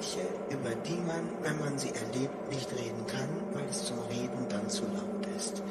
Bereiche, 0.00 0.26
über 0.48 0.74
die 0.86 1.00
man, 1.06 1.28
wenn 1.42 1.58
man 1.58 1.78
sie 1.78 1.90
erlebt, 1.90 2.50
nicht 2.50 2.70
reden 2.72 3.06
kann, 3.06 3.28
weil 3.52 3.64
es 3.70 3.84
zum 3.84 3.98
Reden 4.08 4.48
dann 4.48 4.68
zu 4.68 4.84
laut 4.84 5.26
ist. 5.36 5.62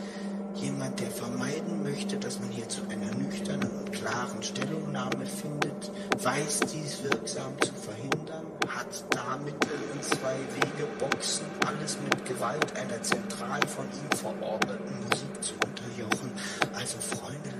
Jemand, 0.56 1.00
der 1.00 1.10
vermeiden 1.10 1.84
möchte, 1.84 2.18
dass 2.18 2.40
man 2.40 2.50
hier 2.50 2.68
zu 2.70 2.82
einer 2.90 3.12
nüchternen 3.16 3.70
und 3.80 3.92
klaren 3.92 4.44
Stellungnahme 4.44 5.26
findet, 5.26 5.92
weiß 6.22 6.60
dies 6.72 7.04
wirksam 7.04 7.54
zu 7.62 7.74
verhindern, 7.74 8.46
hat 8.68 9.04
damit 9.10 9.56
in 9.64 10.02
zwei 10.04 10.36
Wege 10.56 10.88
Boxen 11.00 11.46
alles 11.66 11.98
mit 12.04 12.26
Gewalt 12.26 12.76
einer 12.78 13.02
zentral 13.02 13.62
von 13.68 13.86
ihm 13.86 14.18
verordneten 14.18 14.96
Musik 15.10 15.44
zu 15.44 15.54
unterjochen. 15.66 16.32
Also 16.76 16.98
Freunde, 17.00 17.59